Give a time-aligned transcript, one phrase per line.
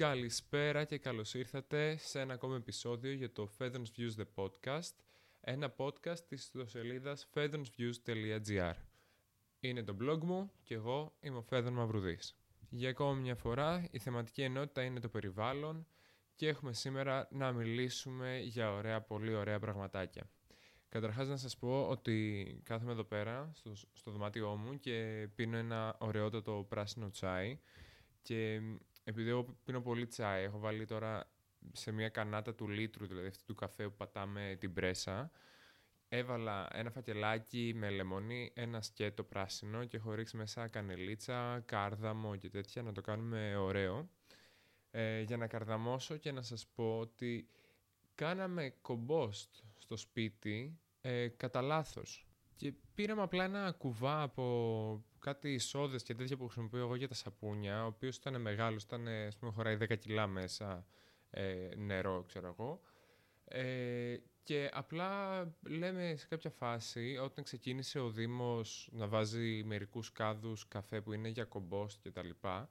[0.00, 4.94] Καλησπέρα και καλώς ήρθατε σε ένα ακόμα επεισόδιο για το Feathers Views The Podcast,
[5.40, 8.72] ένα podcast της ιστοσελίδας feathersviews.gr.
[9.60, 12.36] Είναι το blog μου και εγώ είμαι ο Φέδων Μαυρουδής.
[12.68, 15.86] Για ακόμα μια φορά η θεματική ενότητα είναι το περιβάλλον
[16.34, 20.30] και έχουμε σήμερα να μιλήσουμε για ωραία, πολύ ωραία πραγματάκια.
[20.88, 25.96] Καταρχάς να σας πω ότι κάθομαι εδώ πέρα στο, στο δωμάτιό μου και πίνω ένα
[25.98, 27.58] ωραιότατο πράσινο τσάι
[28.22, 28.60] και
[29.10, 31.30] επειδή εγώ πίνω πολύ τσάι, έχω βάλει τώρα
[31.72, 35.30] σε μια κανάτα του λίτρου, δηλαδή αυτή του καφέ που πατάμε την πρέσα,
[36.08, 42.50] έβαλα ένα φακελάκι με λεμόνι, ένα σκέτο πράσινο και έχω ρίξει μέσα κανελίτσα, κάρδαμο και
[42.50, 44.10] τέτοια, να το κάνουμε ωραίο.
[44.90, 47.48] Ε, για να καρδαμώσω και να σας πω ότι
[48.14, 52.26] κάναμε κομπόστ στο σπίτι ε, κατά λάθος.
[52.56, 57.14] Και πήραμε απλά ένα κουβά από κάτι σόδε και τέτοια που χρησιμοποιώ εγώ για τα
[57.14, 60.86] σαπούνια, ο οποίος ήταν μεγάλος, ήταν, ας πούμε, χωράει 10 κιλά μέσα
[61.30, 62.80] ε, νερό, ξέρω εγώ.
[63.44, 70.68] Ε, και απλά λέμε σε κάποια φάση, όταν ξεκίνησε ο Δήμος να βάζει μερικούς κάδους
[70.68, 72.70] καφέ που είναι για κομπόστ και τα λοιπά,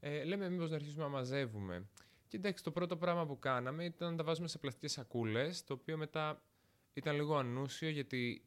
[0.00, 1.88] ε, λέμε μήπως να αρχίσουμε να μαζεύουμε.
[2.28, 5.74] Και εντάξει, το πρώτο πράγμα που κάναμε ήταν να τα βάζουμε σε πλαστικές σακούλες, το
[5.74, 6.42] οποίο μετά
[6.92, 8.44] ήταν λίγο ανούσιο γιατί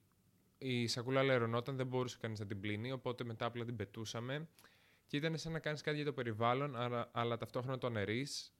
[0.57, 4.47] η σακούλα λερωνόταν, δεν μπορούσε κανείς να την πλύνει, οπότε μετά απλά την πετούσαμε
[5.07, 8.53] και ήταν σαν να κάνεις κάτι για το περιβάλλον, αλλά, αλλά ταυτόχρονα το αναιρείς,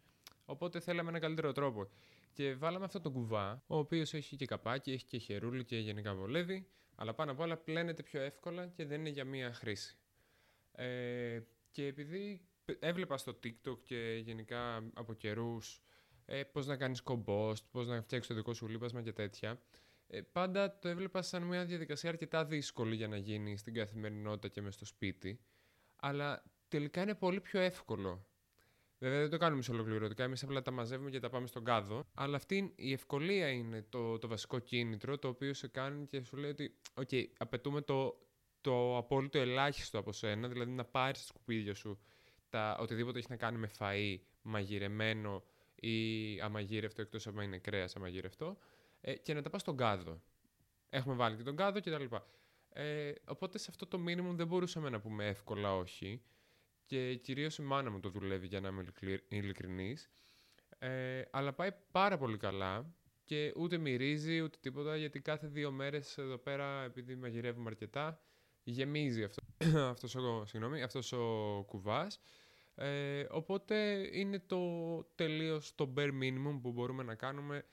[0.45, 1.89] οπότε θέλαμε ένα καλύτερο τρόπο.
[2.33, 6.15] Και βάλαμε αυτό το κουβά, ο οποίος έχει και καπάκι, έχει και χερούλι και γενικά
[6.15, 9.97] βολεύει, αλλά πάνω απ' όλα πλένεται πιο εύκολα και δεν είναι για μία χρήση.
[10.71, 11.39] Ε,
[11.71, 12.41] και επειδή
[12.79, 15.81] έβλεπα στο TikTok και γενικά από καιρούς
[16.25, 19.55] ε, πώς να κάνεις κομπόστ, πώς να φτιάξεις το δικό σου λίπασμα και τέτοια, ε,
[20.31, 24.73] πάντα το έβλεπα σαν μια διαδικασία αρκετά δύσκολη για να γίνει στην καθημερινότητα και μες
[24.73, 25.39] στο σπίτι,
[25.95, 28.25] αλλά τελικά είναι πολύ πιο εύκολο.
[28.97, 32.05] Βέβαια δεν το κάνουμε σε ολοκληρωτικά, εμείς απλά τα μαζεύουμε και τα πάμε στον κάδο.
[32.13, 36.37] Αλλά αυτή η ευκολία είναι το, το βασικό κίνητρο το οποίο σε κάνει και σου
[36.37, 38.17] λέει ότι okay, απαιτούμε το,
[38.61, 41.99] το απόλυτο ελάχιστο από σένα, δηλαδή να πάρεις στα σκουπίδια σου
[42.49, 45.43] τα, οτιδήποτε έχει να κάνει με φαΐ, μαγειρεμένο
[45.75, 48.57] ή αμαγείρευτο, εκτός από είναι κρέας αμαγείρευτο,
[49.07, 50.21] ε, και να τα πας στον κάδο.
[50.89, 52.15] Έχουμε βάλει και τον κάδο κτλ.
[52.69, 56.21] Ε, οπότε σε αυτό το μήνυμα δεν μπορούσαμε να πούμε εύκολα όχι
[56.85, 58.85] και κυρίως η μάνα μου το δουλεύει για να είμαι
[59.27, 60.09] ειλικρινής.
[60.79, 66.17] Ε, αλλά πάει πάρα πολύ καλά και ούτε μυρίζει ούτε τίποτα γιατί κάθε δύο μέρες
[66.17, 68.21] εδώ πέρα επειδή μαγειρεύουμε αρκετά
[68.63, 69.43] γεμίζει αυτό,
[69.93, 72.19] αυτός, ο, συγγνώμη, αυτός ο κουβάς
[72.75, 77.65] ε, οπότε είναι το τελείως το bare minimum που μπορούμε να κάνουμε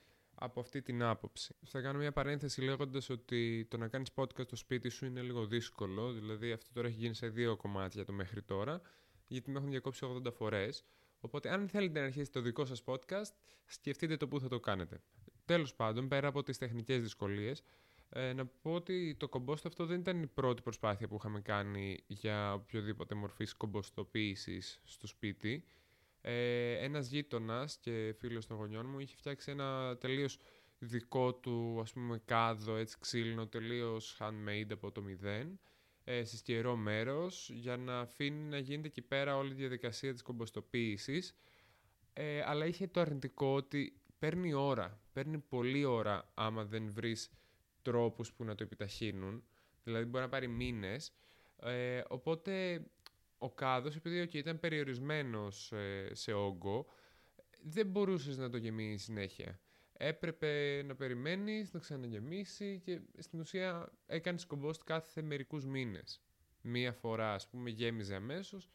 [0.43, 1.55] από αυτή την άποψη.
[1.65, 5.45] Θα κάνω μια παρένθεση λέγοντας ότι το να κάνεις podcast στο σπίτι σου είναι λίγο
[5.45, 6.11] δύσκολο.
[6.11, 8.81] Δηλαδή, αυτό τώρα έχει γίνει σε δύο κομμάτια το μέχρι τώρα,
[9.27, 10.83] γιατί με έχουν διακόψει 80 φορές.
[11.19, 13.31] Οπότε, αν θέλετε να αρχίσετε το δικό σας podcast,
[13.65, 15.01] σκεφτείτε το πού θα το κάνετε.
[15.45, 17.63] Τέλος πάντων, πέρα από τις τεχνικές δυσκολίες,
[18.09, 22.03] ε, να πω ότι το κομπόστο αυτό δεν ήταν η πρώτη προσπάθεια που είχαμε κάνει
[22.07, 25.65] για οποιοδήποτε μορφής κομποστοποίησης στο σπίτι
[26.25, 30.37] ε, ένας γείτονας και φίλος των γονιών μου είχε φτιάξει ένα τελείως
[30.79, 35.59] δικό του ας πούμε κάδο έτσι ξύλινο τελείως handmade από το μηδέν
[36.03, 40.21] ε, σε σκερό μέρος για να αφήνει να γίνεται εκεί πέρα όλη η διαδικασία της
[40.21, 41.35] κομποστοποίησης.
[42.13, 47.31] Ε, αλλά είχε το αρνητικό ότι παίρνει ώρα, παίρνει πολλή ώρα άμα δεν βρεις
[47.81, 49.43] τρόπους που να το επιταχύνουν.
[49.83, 51.11] Δηλαδή μπορεί να πάρει μήνες.
[51.61, 52.83] Ε, οπότε
[53.43, 56.85] ο κάδος, επειδή okay, ήταν περιορισμένος ε, σε όγκο,
[57.63, 59.59] δεν μπορούσες να το γεμίσεις συνέχεια.
[59.93, 66.21] Έπρεπε να περιμένεις, να ξαναγεμίσει και στην ουσία έκανες κομπόστ κάθε μερικούς μήνες.
[66.61, 68.69] Μία φορά, ας πούμε, γέμιζε αμέσως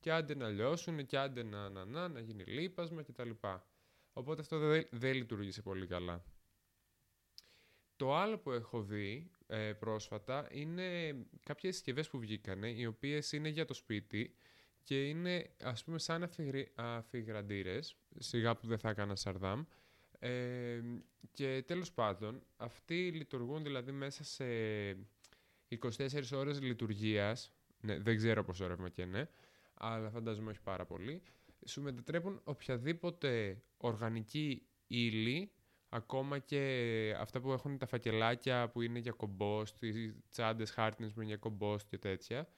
[0.00, 3.30] και άντε να λιώσουν και άντε να, να, να, να γίνει λίπασμα κτλ.
[4.12, 6.24] Οπότε αυτό δεν, δεν λειτουργήσε πολύ καλά.
[8.04, 13.48] Το άλλο που έχω δει ε, πρόσφατα είναι κάποιες συσκευές που βγήκανε, οι οποίες είναι
[13.48, 14.34] για το σπίτι
[14.82, 16.30] και είναι ας πούμε σαν
[16.74, 19.64] αφιγραντήρες, σιγά που δεν θα έκανα σαρδάμ,
[20.18, 20.80] ε,
[21.32, 24.44] και τέλος πάντων αυτοί λειτουργούν δηλαδή μέσα σε
[25.68, 29.28] 24 ώρες λειτουργίας, ναι, δεν ξέρω πόσο ρεύμα και είναι,
[29.74, 31.22] αλλά φαντάζομαι όχι πάρα πολύ,
[31.64, 35.50] σου μετατρέπουν οποιαδήποτε οργανική ύλη
[35.94, 41.20] ακόμα και αυτά που έχουν τα φακελάκια που είναι για κομπόστ, οι τσάντες χάρτινες που
[41.20, 42.48] είναι για κομπόστ και τέτοια,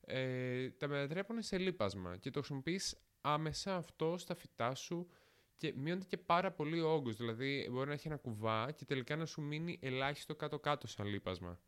[0.00, 5.08] ε, τα μετατρέπουν σε λίπασμα και το χρησιμοποιείς άμεσα αυτό στα φυτά σου
[5.56, 9.16] και μειώνεται και πάρα πολύ ο όγκος, δηλαδή μπορεί να έχει ένα κουβά και τελικά
[9.16, 11.60] να σου μείνει ελάχιστο κάτω-κάτω σαν λίπασμα.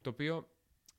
[0.00, 0.48] Το οποίο,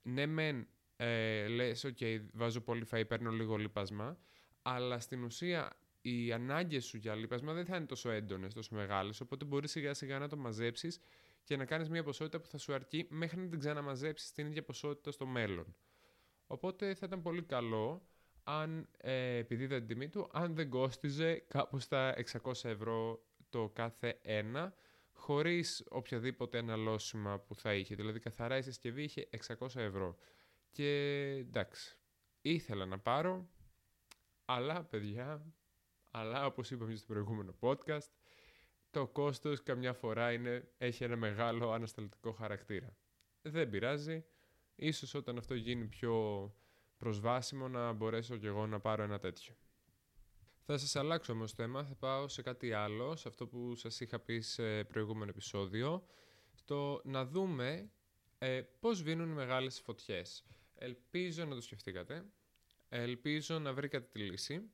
[0.02, 4.18] ναι μεν ε, λες, ok, βάζω πολύ φαΐ, παίρνω λίγο λίπασμα,
[4.62, 5.76] αλλά στην ουσία
[6.06, 9.20] οι ανάγκες σου για λίπασμα δεν θα είναι τόσο έντονες, τόσο μεγάλες.
[9.20, 11.00] Οπότε μπορείς σιγά σιγά να το μαζέψεις
[11.44, 14.62] και να κάνεις μια ποσότητα που θα σου αρκεί μέχρι να την ξαναμαζέψεις την ίδια
[14.62, 15.76] ποσότητα στο μέλλον.
[16.46, 18.08] Οπότε θα ήταν πολύ καλό
[18.42, 23.68] αν, ε, επειδή δεν την τιμή του, αν δεν κόστιζε κάπου στα 600 ευρώ το
[23.68, 24.74] κάθε ένα,
[25.12, 27.94] χωρίς οποιαδήποτε αναλώσιμα που θα είχε.
[27.94, 29.28] Δηλαδή καθαρά η συσκευή είχε
[29.58, 30.16] 600 ευρώ.
[30.70, 30.90] Και
[31.38, 31.98] εντάξει,
[32.40, 33.48] ήθελα να πάρω,
[34.44, 35.54] αλλά παιδιά,
[36.16, 38.08] αλλά όπως είπαμε στο προηγούμενο podcast,
[38.90, 42.96] το κόστος καμιά φορά είναι, έχει ένα μεγάλο ανασταλτικό χαρακτήρα.
[43.42, 44.24] Δεν πειράζει,
[44.74, 46.14] ίσως όταν αυτό γίνει πιο
[46.98, 49.54] προσβάσιμο να μπορέσω κι εγώ να πάρω ένα τέτοιο.
[50.64, 54.18] Θα σας αλλάξω όμως θέμα, θα πάω σε κάτι άλλο, σε αυτό που σας είχα
[54.18, 56.06] πει σε προηγούμενο επεισόδιο,
[56.54, 57.90] στο να δούμε
[58.38, 60.44] ε, πώς βίνουν οι μεγάλες φωτιές.
[60.74, 62.24] Ελπίζω να το σκεφτήκατε,
[62.88, 64.70] ελπίζω να βρήκατε τη λύση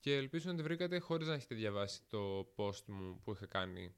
[0.00, 3.94] και ελπίζω να τη βρήκατε χωρίς να έχετε διαβάσει το post μου που είχα κάνει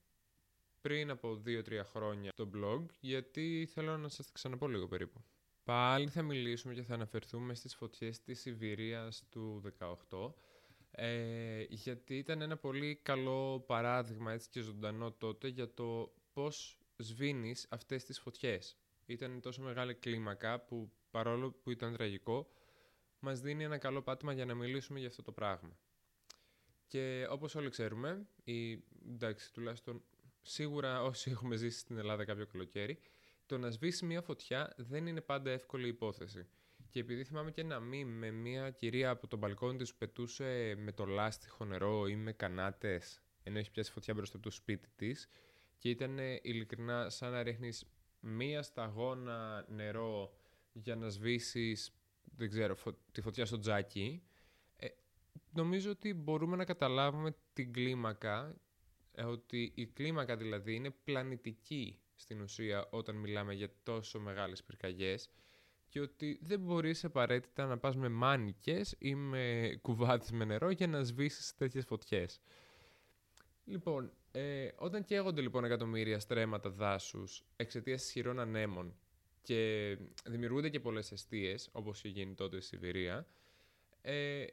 [0.81, 5.25] πριν από 2-3 χρόνια στο blog, γιατί θέλω να σας τα ξαναπώ λίγο περίπου.
[5.65, 9.63] Πάλι θα μιλήσουμε και θα αναφερθούμε στις φωτιές της Σιβηρίας του
[10.09, 10.35] 18,
[10.91, 17.67] ε, γιατί ήταν ένα πολύ καλό παράδειγμα έτσι και ζωντανό τότε για το πώς σβήνεις
[17.71, 18.77] αυτές τις φωτιές.
[19.07, 22.49] Ήταν τόσο μεγάλη κλίμακα που παρόλο που ήταν τραγικό,
[23.19, 25.79] μας δίνει ένα καλό πάτημα για να μιλήσουμε για αυτό το πράγμα.
[26.93, 30.03] Και όπως όλοι ξέρουμε, ή, εντάξει, τουλάχιστον
[30.43, 32.99] σίγουρα όσοι έχουμε ζήσει στην Ελλάδα κάποιο καλοκαίρι,
[33.47, 36.47] το να σβήσει μια φωτιά δεν είναι πάντα εύκολη υπόθεση.
[36.91, 40.75] Και επειδή θυμάμαι και ένα μη με μια κυρία από τον μπαλκόνι της που πετούσε
[40.79, 44.89] με το λάστιχο νερό ή με κανάτες, ενώ έχει πιάσει φωτιά μπροστά από το σπίτι
[44.97, 45.29] της,
[45.79, 47.85] και ήταν ειλικρινά σαν να ρίχνεις
[48.21, 50.35] μία σταγόνα νερό
[50.73, 51.93] για να σβήσεις,
[52.37, 52.77] δεν ξέρω,
[53.13, 54.32] τη φωτιά στο τζάκι, ε,
[55.53, 58.55] νομίζω ότι μπορούμε να καταλάβουμε την κλίμακα,
[59.13, 65.31] ε, ότι η κλίμακα δηλαδή είναι πλανητική στην ουσία όταν μιλάμε για τόσο μεγάλες πυρκαγιές
[65.89, 70.87] και ότι δεν μπορείς απαραίτητα να πας με μάνικες ή με κουβάδες με νερό για
[70.87, 72.41] να σβήσεις τέτοιες φωτιές.
[73.65, 78.97] Λοιπόν, ε, όταν καίγονται λοιπόν εκατομμύρια στρέμματα δάσους εξαιτίας ισχυρών ανέμων
[79.43, 83.27] και δημιουργούνται και πολλές αιστείες, όπως είχε γίνει τότε στη Σιβηρία,
[84.03, 84.45] ε,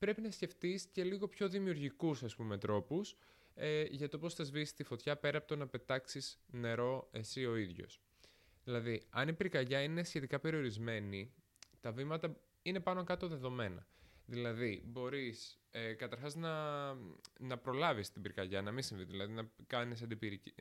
[0.00, 3.16] πρέπει να σκεφτείς και λίγο πιο δημιουργικούς ας πούμε τρόπους
[3.54, 7.46] ε, για το πώς θα σβήσεις τη φωτιά πέρα από το να πετάξεις νερό εσύ
[7.46, 8.00] ο ίδιος.
[8.64, 11.34] Δηλαδή, αν η πυρκαγιά είναι σχετικά περιορισμένη,
[11.80, 13.86] τα βήματα είναι πάνω κάτω δεδομένα.
[14.26, 16.84] Δηλαδή, μπορείς ε, καταρχάς να,
[17.38, 20.06] να προλάβεις την πυρκαγιά, να μην συμβεί, δηλαδή να κάνεις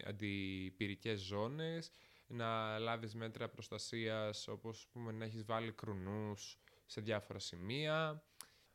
[0.06, 1.91] αντιπυρικές ζώνες,
[2.27, 8.24] να λάβεις μέτρα προστασίας όπως πούμε, να έχεις βάλει κρουνούς σε διάφορα σημεία,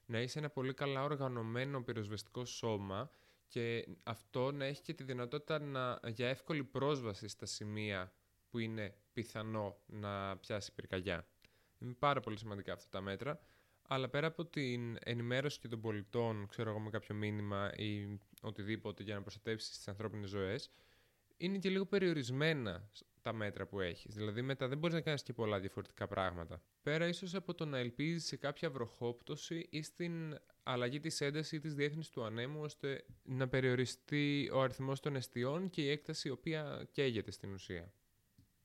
[0.06, 3.10] να είσαι ένα πολύ καλά οργανωμένο πυροσβεστικό σώμα
[3.48, 8.12] και αυτό να έχει και τη δυνατότητα να, για εύκολη πρόσβαση στα σημεία
[8.50, 11.28] που είναι πιθανό να πιάσει πυρκαγιά.
[11.78, 13.40] Είναι πάρα πολύ σημαντικά αυτά τα μέτρα,
[13.88, 19.02] αλλά πέρα από την ενημέρωση και των πολιτών, ξέρω εγώ με κάποιο μήνυμα ή οτιδήποτε
[19.02, 20.70] για να προστατεύσεις τις ανθρώπινες ζωές,
[21.36, 22.90] είναι και λίγο περιορισμένα
[23.24, 24.14] τα μέτρα που έχεις.
[24.14, 26.62] Δηλαδή μετά δεν μπορείς να κάνεις και πολλά διαφορετικά πράγματα.
[26.82, 31.60] Πέρα ίσως από το να ελπίζεις σε κάποια βροχόπτωση ή στην αλλαγή της έντασης ή
[31.60, 36.30] της διεύθυνσης του ανέμου ώστε να περιοριστεί ο αριθμός των αιστειών και η έκταση η
[36.30, 37.92] οποία καίγεται στην ουσία.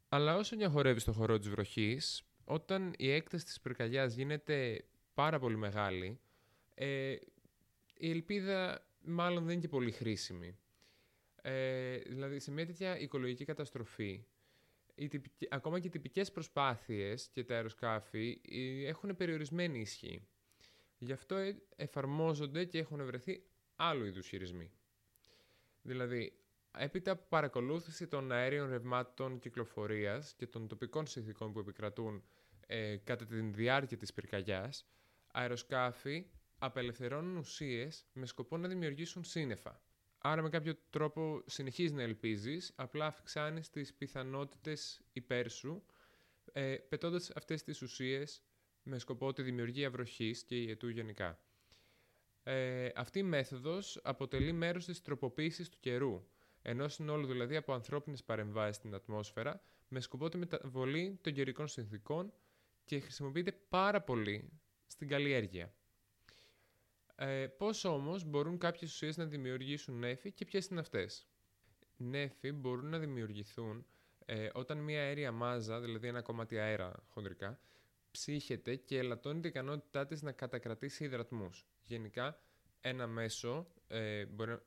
[0.10, 5.58] Αλλά όσο διαχωρεύει στο χώρο της βροχής, όταν η έκταση της πυρκαγιάς γίνεται πάρα πολύ
[5.58, 6.20] μεγάλη,
[6.74, 7.16] ε,
[7.98, 10.58] η ελπίδα μάλλον δεν είναι και πολύ χρήσιμη.
[11.42, 14.25] Ε, δηλαδή, σε μια τέτοια οικολογική καταστροφή,
[15.00, 20.27] οι ακόμα και οι τυπικές προσπάθειες και τα αεροσκάφη ε, έχουν περιορισμένη ισχύ.
[20.98, 23.44] Γι' αυτό ε, εφαρμόζονται και έχουν βρεθεί
[23.75, 24.72] άλλου είδους χειρισμοί.
[25.82, 26.34] Δηλαδή,
[26.77, 32.24] έπειτα από παρακολούθηση των αέριων ρευμάτων κυκλοφορίας και των τοπικών συνθήκων που επικρατούν
[32.68, 34.86] ε, κατά τη διάρκεια της πυρκαγιάς,
[35.32, 36.25] αεροσκάφη
[36.58, 39.82] απελευθερώνουν ουσίες με σκοπό να δημιουργήσουν σύννεφα.
[40.22, 45.86] Άρα με κάποιο τρόπο συνεχίζεις να ελπίζεις, απλά αυξάνεις τις πιθανότητες υπέρ σου,
[46.52, 48.44] ε, πετώντας αυτές τις ουσίες
[48.84, 51.40] με σκοπό τη δημιουργία βροχής και ιετού γενικά.
[52.44, 56.28] Ε, αυτή η μέθοδος αποτελεί μέρος της τροποποίησης του καιρού,
[56.62, 62.34] ενός συνόλου δηλαδή από ανθρώπινες παρεμβάσεις στην ατμόσφαιρα, με σκοπό τη μεταβολή των καιρικών συνθήκων
[62.86, 65.74] και χρησιμοποιείται πάρα πολύ στην καλλιέργεια.
[67.22, 71.28] Ε, πώς όμως μπορούν κάποιες ουσίες να δημιουργήσουν νέφη και ποιες είναι αυτές;
[71.98, 73.86] Νέφη μπορούν να δημιουργηθούν
[74.26, 77.60] ε, όταν μια αέρια μάζα, δηλαδή ένα κομμάτι αέρα χοντρικά,
[78.12, 81.66] ψύχεται και ελαττώνει την ικανότητά της να κατακρατήσει υδρατμούς.
[81.84, 82.42] Γενικά,
[82.82, 84.58] ένα μέσο, ε, μπορεί,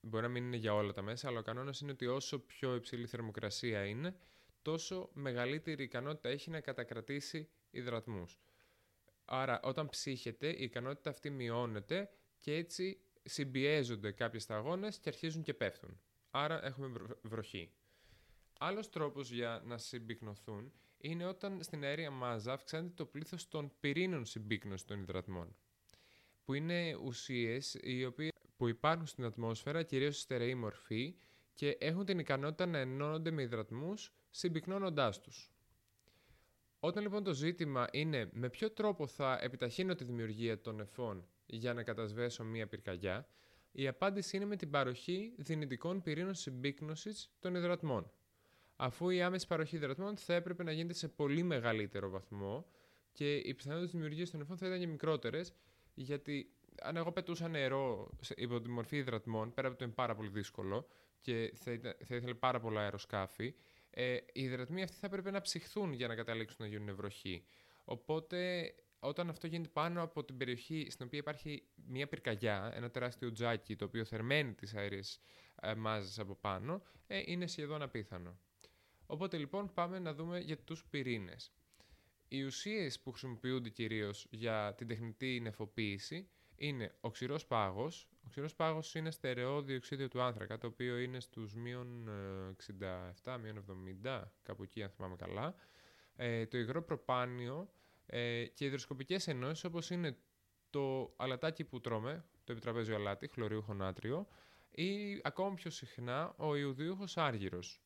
[0.00, 2.74] μπορεί να μην είναι για όλα τα μέσα, αλλά ο κανόνας είναι ότι όσο πιο
[2.74, 4.16] υψηλή θερμοκρασία είναι,
[4.62, 8.38] τόσο μεγαλύτερη ικανότητα έχει να κατακρατήσει υδρατμούς.
[9.30, 15.54] Άρα όταν ψύχεται η ικανότητα αυτή μειώνεται και έτσι συμπιέζονται κάποιες σταγόνες και αρχίζουν και
[15.54, 16.00] πέφτουν.
[16.30, 16.92] Άρα έχουμε
[17.22, 17.72] βροχή.
[18.58, 24.24] Άλλος τρόπος για να συμπυκνωθούν είναι όταν στην αέρια μάζα αυξάνεται το πλήθος των πυρήνων
[24.24, 25.56] συμπύκνωσης των υδρατμών,
[26.44, 31.16] που είναι ουσίες οι οποίες που υπάρχουν στην ατμόσφαιρα κυρίως στη στερεή μορφή
[31.54, 35.52] και έχουν την ικανότητα να ενώνονται με υδρατμούς συμπυκνώνοντάς τους.
[36.80, 41.74] Όταν λοιπόν το ζήτημα είναι με ποιο τρόπο θα επιταχύνω τη δημιουργία των νεφών για
[41.74, 43.28] να κατασβέσω μία πυρκαγιά,
[43.72, 48.10] η απάντηση είναι με την παροχή δυνητικών πυρήνων συμπίκνωσης των υδρατμών.
[48.76, 52.66] Αφού η άμεση παροχή υδρατμών θα έπρεπε να γίνεται σε πολύ μεγαλύτερο βαθμό
[53.12, 55.52] και οι πιθανότητες δημιουργίας των νεφών θα ήταν και μικρότερες,
[55.94, 60.28] γιατί αν εγώ πετούσα νερό υπό τη μορφή υδρατμών, πέρα από το είναι πάρα πολύ
[60.28, 60.86] δύσκολο
[61.20, 63.54] και θα, θα ήθελε πάρα πολλά αεροσκάφη,
[63.90, 67.44] ε, οι υδρατμοί αυτοί θα έπρεπε να ψυχθούν για να καταλήξουν να γίνουν βροχή.
[67.84, 73.32] Οπότε, όταν αυτό γίνεται πάνω από την περιοχή στην οποία υπάρχει μια πυρκαγιά, ένα τεράστιο
[73.32, 75.20] τζάκι το οποίο θερμαίνει τις αέριες
[75.62, 78.38] ε, μάζες από πάνω, ε, είναι σχεδόν απίθανο.
[79.06, 81.52] Οπότε λοιπόν πάμε να δούμε για τους πυρήνες.
[82.28, 88.08] Οι ουσίες που χρησιμοποιούνται κυρίως για την τεχνητή νεφοποίηση είναι ο ξηρός πάγος.
[88.28, 92.08] Ο ξηρός πάγος είναι στερεό διοξίδιο του άνθρακα, το οποίο είναι στους μείον
[92.56, 93.56] 67, ε, μείον
[94.02, 95.54] 70, κάπου εκεί αν θυμάμαι καλά.
[96.16, 97.70] Ε, το υγρό προπάνιο
[98.06, 100.16] ε, και υδροσκοπικές ενώσεις όπως είναι
[100.70, 104.28] το αλατάκι που τρώμε, το επιτραπέζιο αλάτι, χλωριούχο νάτριο,
[104.70, 107.82] ή ακόμα πιο συχνά ο ιουδίουχος άργυρος.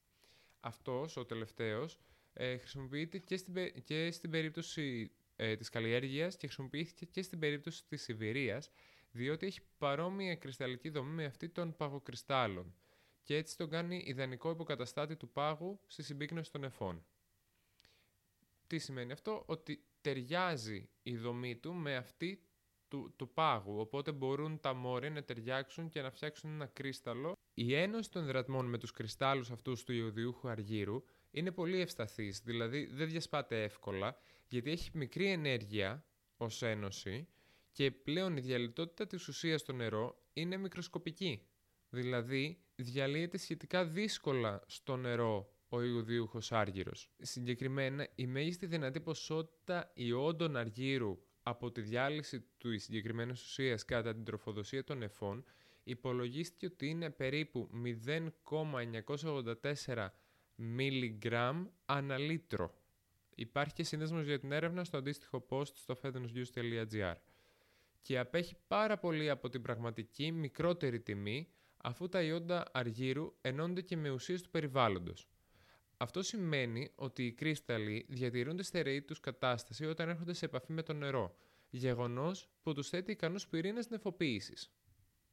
[0.61, 1.99] Αυτός, ο τελευταίος,
[2.32, 7.84] ε, χρησιμοποιείται και στην, και στην περίπτωση ε, της καλλιέργειας και χρησιμοποιήθηκε και στην περίπτωση
[7.88, 8.70] της Σιβηρίας,
[9.12, 12.75] διότι έχει παρόμοια κρυσταλλική δομή με αυτή των παγοκρυστάλλων
[13.23, 17.04] και έτσι τον κάνει ιδανικό υποκαταστάτη του πάγου στη συμπίκνωση των εφών.
[18.66, 22.42] Τι σημαίνει αυτό; Ότι ταιριάζει η δομή του με αυτή
[22.88, 27.37] του, του πάγου, οπότε μπορούν τα μόρια να ταιριάξουν και να φτιάξουν ένα κρύσταλλο.
[27.54, 32.87] Η ένωση των υδρατμών με τους κρυστάλλους αυτούς του ιωδιούχου αργύρου είναι πολύ ευσταθής, δηλαδή
[32.87, 34.16] δεν διασπάται εύκολα,
[34.49, 36.04] γιατί έχει μικρή ενέργεια
[36.37, 37.28] ως ένωση
[37.73, 41.47] και πλέον η διαλυτότητα της ουσίας στο νερό είναι μικροσκοπική.
[41.88, 47.11] Δηλαδή, διαλύεται σχετικά δύσκολα στο νερό ο ιουδίουχος άργυρος.
[47.19, 54.25] Συγκεκριμένα, η μέγιστη δυνατή ποσότητα ιόντων αργύρου από τη διάλυση του συγκεκριμένης ουσίας κατά την
[54.25, 55.45] τροφοδοσία των νεφών
[55.85, 57.71] υπολογίστηκε ότι είναι περίπου
[58.45, 60.09] 0,984
[60.55, 62.75] μιλιγκράμμ αναλύτρο.
[63.35, 67.14] Υπάρχει και σύνδεσμος για την έρευνα στο αντίστοιχο post στο fedonsnews.gr
[68.02, 73.97] και απέχει πάρα πολύ από την πραγματική μικρότερη τιμή αφού τα ιόντα αργύρου ενώνται και
[73.97, 75.28] με ουσίες του περιβάλλοντος.
[75.97, 80.82] Αυτό σημαίνει ότι οι κρύσταλλοι διατηρούν τη στερεή τους κατάσταση όταν έρχονται σε επαφή με
[80.82, 81.37] το νερό,
[81.71, 84.73] γεγονός που τους θέτει ικανούς πυρήνες νεφοποίησης.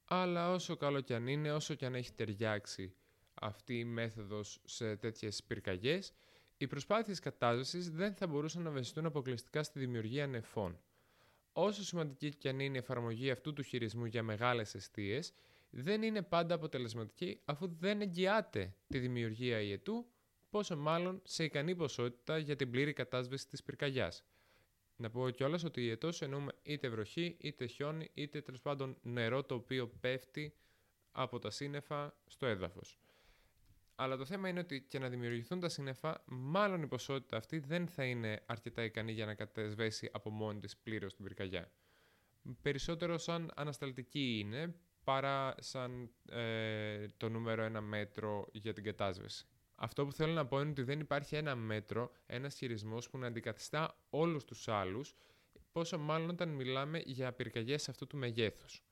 [0.03, 2.95] Αλλά όσο καλό κι αν είναι, όσο κι αν έχει ταιριάξει
[3.33, 6.13] αυτή η μέθοδος σε τέτοιες πυρκαγιές,
[6.57, 10.79] οι προσπάθειες κατάσβεσης δεν θα μπορούσαν να βασιστούν αποκλειστικά στη δημιουργία νεφών.
[11.61, 15.33] Όσο σημαντική και αν είναι η εφαρμογή αυτού του χειρισμού για μεγάλες αιστείες,
[15.69, 20.05] δεν είναι πάντα αποτελεσματική αφού δεν εγγυάται τη δημιουργία ιετού,
[20.49, 24.23] πόσο μάλλον σε ικανή ποσότητα για την πλήρη κατάσβεση της πυρκαγιάς.
[24.95, 29.43] Να πω κιόλας ότι η ετός εννοούμε είτε βροχή, είτε χιόνι, είτε τέλος πάντων νερό
[29.43, 30.53] το οποίο πέφτει
[31.11, 32.99] από τα σύννεφα στο έδαφος.
[34.01, 37.87] Αλλά το θέμα είναι ότι και να δημιουργηθούν τα σύννεφα, μάλλον η ποσότητα αυτή δεν
[37.87, 41.71] θα είναι αρκετά ικανή για να κατεσβέσει από μόνη της πλήρως την πυρκαγιά.
[42.61, 49.45] Περισσότερο σαν ανασταλτική είναι παρά σαν ε, το νούμερο ένα μέτρο για την κατάσβεση.
[49.75, 53.27] Αυτό που θέλω να πω είναι ότι δεν υπάρχει ένα μέτρο, ένας χειρισμός που να
[53.27, 55.15] αντικαθιστά όλους τους άλλους,
[55.71, 58.83] πόσο μάλλον όταν μιλάμε για πυρκαγιές αυτού του μεγέθους.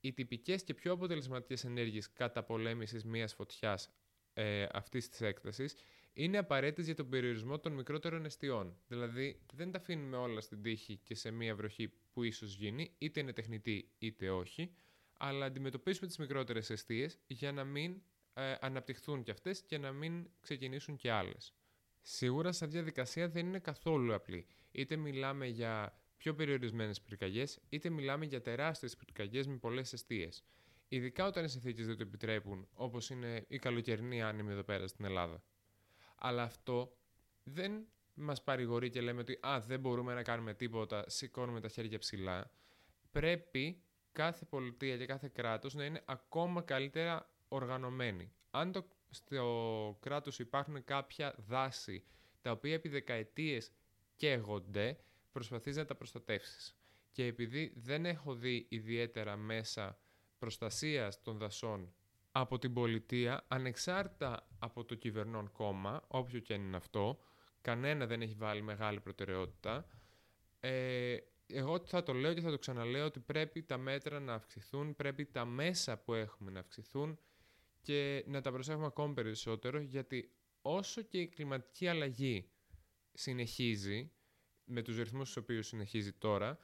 [0.00, 3.90] Οι τυπικές και πιο αποτελεσματικές ενέργειες καταπολέμησης μιας φωτιάς
[4.34, 5.74] ε, αυτής της έκτασης
[6.12, 8.76] είναι απαραίτητες για τον περιορισμό των μικρότερων αιστειών.
[8.86, 13.20] Δηλαδή, δεν τα αφήνουμε όλα στην τύχη και σε μία βροχή που ίσως γίνει, είτε
[13.20, 14.74] είναι τεχνητή είτε όχι,
[15.18, 18.02] αλλά αντιμετωπίσουμε τις μικρότερες αιστείες για να μην
[18.34, 21.54] ε, αναπτυχθούν κι αυτές και να μην ξεκινήσουν κι άλλες.
[22.00, 24.46] Σίγουρα, σαν διαδικασία δεν είναι καθόλου απλή.
[24.70, 30.44] Είτε μιλάμε για πιο περιορισμένες πυρκαγιές, είτε μιλάμε για τεράστιες πυρκαγιές με πολλές αιστείες.
[30.92, 35.04] Ειδικά όταν οι συνθήκες δεν το επιτρέπουν, όπως είναι η καλοκαιρινή άνεμη εδώ πέρα στην
[35.04, 35.42] Ελλάδα.
[36.16, 36.96] Αλλά αυτό
[37.42, 41.98] δεν μας παρηγορεί και λέμε ότι α, δεν μπορούμε να κάνουμε τίποτα, σηκώνουμε τα χέρια
[41.98, 42.50] ψηλά.
[43.10, 43.82] Πρέπει
[44.12, 48.32] κάθε πολιτεία και κάθε κράτος να είναι ακόμα καλύτερα οργανωμένη.
[48.50, 52.04] Αν το, στο κράτος υπάρχουν κάποια δάση
[52.42, 53.72] τα οποία επί δεκαετίες
[54.16, 54.98] καίγονται,
[55.32, 56.76] προσπαθείς να τα προστατεύσεις.
[57.10, 59.96] Και επειδή δεν έχω δει ιδιαίτερα μέσα
[60.42, 61.94] προστασίας των δασών
[62.32, 67.18] από την πολιτεία, ανεξάρτητα από το κυβερνών κόμμα, όποιο και αν είναι αυτό,
[67.60, 69.86] κανένα δεν έχει βάλει μεγάλη προτεραιότητα,
[70.60, 74.96] ε, εγώ θα το λέω και θα το ξαναλέω ότι πρέπει τα μέτρα να αυξηθούν,
[74.96, 77.18] πρέπει τα μέσα που έχουμε να αυξηθούν
[77.80, 80.32] και να τα προσέχουμε ακόμη περισσότερο γιατί
[80.62, 82.50] όσο και η κλιματική αλλαγή
[83.12, 84.12] συνεχίζει
[84.64, 86.58] με τους ρυθμούς στους οποίους συνεχίζει τώρα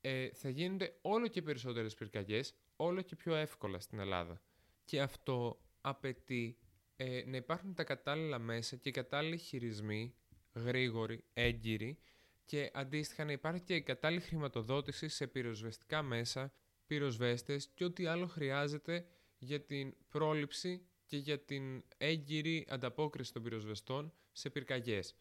[0.00, 4.40] ε, θα γίνονται όλο και περισσότερες πυρκαγιές όλο και πιο εύκολα στην Ελλάδα
[4.84, 6.58] και αυτό απαιτεί
[6.96, 10.14] ε, να υπάρχουν τα κατάλληλα μέσα και οι κατάλληλοι χειρισμοί
[10.52, 11.98] γρήγοροι, έγκυροι
[12.44, 16.52] και αντίστοιχα να υπάρχει και η κατάλληλη χρηματοδότηση σε πυροσβεστικά μέσα,
[16.86, 19.06] πυροσβέστες και ό,τι άλλο χρειάζεται
[19.38, 25.14] για την πρόληψη και για την έγκυρη ανταπόκριση των πυροσβεστών σε πυρκαγιές.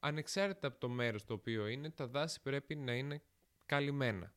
[0.00, 3.22] Ανεξάρτητα από το μέρος το οποίο είναι, τα δάση πρέπει να είναι
[3.66, 4.34] καλυμμένα.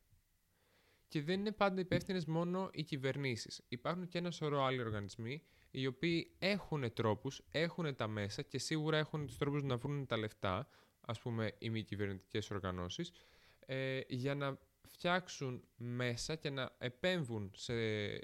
[1.08, 3.62] Και δεν είναι πάντα υπεύθυνες μόνο οι κυβερνήσεις.
[3.68, 8.98] Υπάρχουν και ένα σωρό άλλοι οργανισμοί οι οποίοι έχουν τρόπους, έχουν τα μέσα και σίγουρα
[8.98, 10.68] έχουν τους τρόπους να βρουν τα λεφτά
[11.00, 13.12] ας πούμε οι μη κυβερνητικές οργανώσεις
[13.66, 17.72] ε, για να φτιάξουν μέσα και να επέμβουν σε,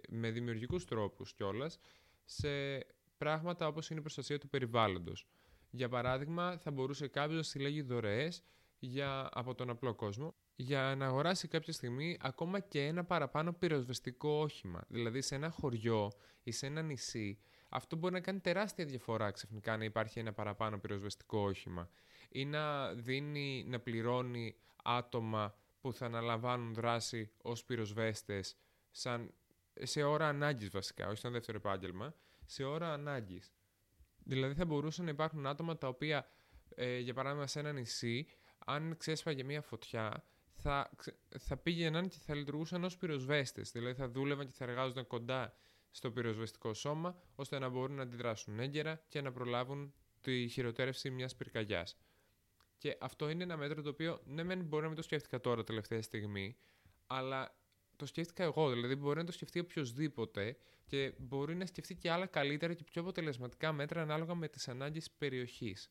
[0.09, 1.79] με δημιουργικούς τρόπους κιόλας
[2.25, 2.79] σε
[3.17, 5.27] πράγματα όπως είναι η προστασία του περιβάλλοντος.
[5.71, 8.43] Για παράδειγμα, θα μπορούσε κάποιος να συλλέγει δωρεές
[8.79, 14.31] για, από τον απλό κόσμο για να αγοράσει κάποια στιγμή ακόμα και ένα παραπάνω πυροσβεστικό
[14.31, 14.85] όχημα.
[14.89, 17.39] Δηλαδή σε ένα χωριό ή σε ένα νησί
[17.75, 21.89] αυτό μπορεί να κάνει τεράστια διαφορά ξαφνικά να υπάρχει ένα παραπάνω πυροσβεστικό όχημα
[22.29, 28.57] ή να δίνει, να πληρώνει άτομα που θα αναλαμβάνουν δράση ως πυροσβέστες
[28.91, 29.35] σαν,
[29.83, 32.15] σε ώρα ανάγκης βασικά, όχι σαν δεύτερο επάγγελμα,
[32.47, 33.53] σε ώρα ανάγκης.
[34.25, 36.27] Δηλαδή θα μπορούσαν να υπάρχουν άτομα τα οποία,
[36.75, 38.27] ε, για παράδειγμα σε ένα νησί,
[38.67, 40.25] αν ξέσπαγε μια φωτιά,
[40.63, 40.91] θα,
[41.39, 43.71] θα πήγαιναν και θα λειτουργούσαν ως πυροσβέστες.
[43.71, 45.55] Δηλαδή θα δούλευαν και θα εργάζονταν κοντά
[45.91, 51.37] στο πυροσβεστικό σώμα, ώστε να μπορούν να αντιδράσουν έγκαιρα και να προλάβουν τη χειροτέρευση μιας
[51.37, 51.97] πυρκαγιάς.
[52.79, 55.65] Και αυτό είναι ένα μέτρο το οποίο ναι, μεν μπορεί να μην το σκέφτηκα τώρα
[55.65, 56.57] τελευταία στιγμή,
[57.07, 57.57] αλλά
[57.97, 58.71] το σκέφτηκα εγώ.
[58.71, 63.03] Δηλαδή, μπορεί να το σκεφτεί οποιοδήποτε και μπορεί να σκεφτεί και άλλα καλύτερα και πιο
[63.03, 65.91] αποτελεσματικά μέτρα ανάλογα με τις ανάγκες περιοχής.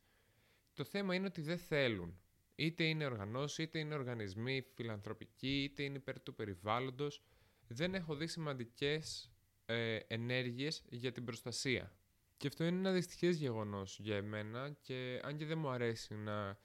[0.74, 2.20] Το θέμα είναι ότι δεν θέλουν.
[2.62, 7.24] Είτε είναι οργανώσεις, είτε είναι οργανισμοί φιλανθρωπικοί, είτε είναι υπέρ του περιβάλλοντος.
[7.68, 9.32] Δεν έχω δει σημαντικές
[9.66, 11.96] ε, ενέργειες για την προστασία.
[12.38, 16.60] Και αυτό είναι ένα δυστυχές γεγονός για εμένα και αν και δεν μου αρέσει να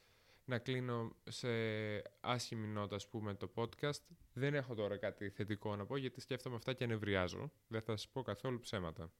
[0.44, 1.48] να κλείνω σε
[2.20, 4.00] άσχημη νότα, ας πούμε, το podcast.
[4.32, 7.52] Δεν έχω τώρα κάτι θετικό να πω, γιατί σκέφτομαι αυτά και νευριάζω.
[7.68, 9.12] Δεν θα σας πω καθόλου ψέματα.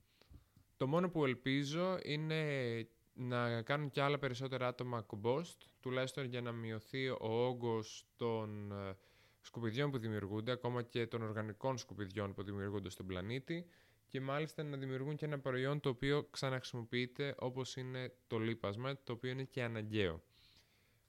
[0.76, 6.52] Το μόνο που ελπίζω είναι να κάνουν και άλλα περισσότερα άτομα compost, τουλάχιστον για να
[6.52, 8.96] μειωθεί ο όγκος των ε,
[9.40, 13.66] σκουπιδιών που δημιουργούνται, ακόμα και των οργανικών σκουπιδιών που δημιουργούνται στον πλανήτη
[14.08, 19.12] και μάλιστα να δημιουργούν και ένα προϊόν το οποίο ξαναχρησιμοποιείται όπως είναι το λίπασμα, το
[19.12, 20.22] οποίο είναι και αναγκαίο.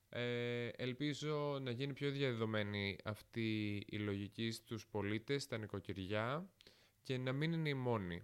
[0.09, 6.49] Ε, ελπίζω να γίνει πιο διαδεδομένη αυτή η λογική στους πολίτες, στα νοικοκυριά
[7.03, 8.23] και να μην είναι η μόνη.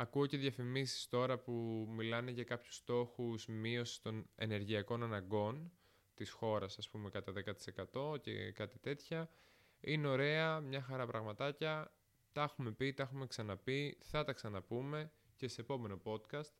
[0.00, 1.52] Ακούω και διαφημίσεις τώρα που
[1.90, 5.72] μιλάνε για κάποιους στόχους μείωσης των ενεργειακών αναγκών
[6.14, 9.30] της χώρας, ας πούμε, κατά 10% και κάτι τέτοια.
[9.80, 11.92] Είναι ωραία, μια χαρά πραγματάκια.
[12.32, 16.54] Τα έχουμε πει, τα έχουμε ξαναπεί, θα τα ξαναπούμε και σε επόμενο podcast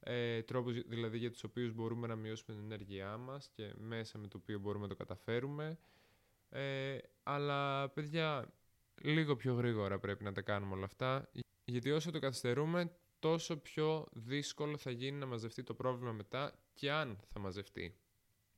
[0.00, 4.28] ε, τρόπους δηλαδή για τους οποίους μπορούμε να μειώσουμε την ενέργειά μας και μέσα με
[4.28, 5.78] το οποίο μπορούμε να το καταφέρουμε.
[6.48, 8.52] Ε, αλλά παιδιά,
[9.02, 11.28] λίγο πιο γρήγορα πρέπει να τα κάνουμε όλα αυτά,
[11.64, 16.92] γιατί όσο το καθυστερούμε, τόσο πιο δύσκολο θα γίνει να μαζευτεί το πρόβλημα μετά και
[16.92, 17.96] αν θα μαζευτεί.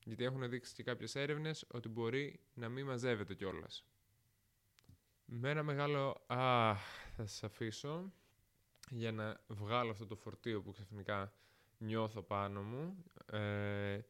[0.05, 3.85] Γιατί έχουν δείξει και κάποιες έρευνες ότι μπορεί να μην μαζεύεται κιόλας.
[5.25, 6.75] Με ένα μεγάλο «Α,
[7.17, 8.13] θα σας αφήσω»
[8.91, 11.33] για να βγάλω αυτό το φορτίο που ξαφνικά
[11.79, 14.01] νιώθω πάνω μου ε,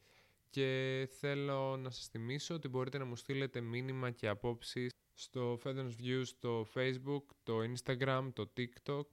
[0.50, 5.92] και θέλω να σας θυμίσω ότι μπορείτε να μου στείλετε μήνυμα και απόψεις στο Feathers
[6.00, 9.06] Views, στο Facebook, το Instagram, το TikTok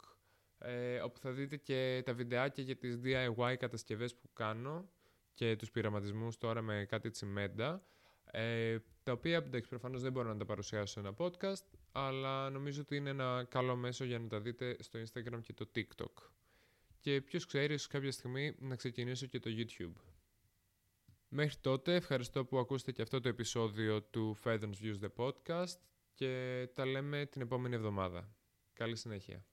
[0.58, 4.90] ε, όπου θα δείτε και τα βιντεάκια για τις DIY κατασκευές που κάνω
[5.34, 7.84] και τους πειραματισμούς τώρα με κάτι τσιμέντα
[8.32, 12.82] ε, τα οποία εντάξει προφανώς δεν μπορώ να τα παρουσιάσω σε ένα podcast αλλά νομίζω
[12.82, 16.30] ότι είναι ένα καλό μέσο για να τα δείτε στο Instagram και το TikTok.
[17.00, 20.11] Και ποιος ξέρει, ίσως κάποια στιγμή να ξεκινήσω και το YouTube.
[21.34, 25.80] Μέχρι τότε, ευχαριστώ που ακούσατε και αυτό το επεισόδιο του Feathers Views The Podcast.
[26.14, 28.36] και τα λέμε την επόμενη εβδομάδα.
[28.74, 29.46] Καλή συνέχεια.